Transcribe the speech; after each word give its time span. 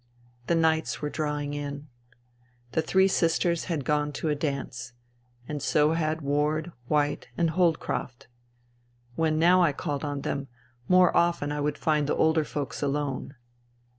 The 0.47 0.55
nights 0.55 0.99
were 1.03 1.11
drawing 1.11 1.53
in. 1.53 1.87
The 2.71 2.81
three 2.81 3.07
sisters 3.07 3.65
had 3.65 3.85
gone 3.85 4.11
to 4.13 4.29
a 4.29 4.35
dance. 4.35 4.93
And 5.47 5.61
so 5.61 5.91
had 5.93 6.21
Ward, 6.21 6.71
White 6.87 7.27
and 7.37 7.51
Holdcroft. 7.51 8.25
When 9.15 9.37
now 9.37 9.61
I 9.61 9.73
called 9.73 10.03
on 10.03 10.21
them, 10.21 10.47
more 10.87 11.15
often 11.15 11.51
I 11.51 11.61
would 11.61 11.77
find 11.77 12.07
the 12.07 12.15
older 12.15 12.43
folks 12.43 12.81
alone. 12.81 13.35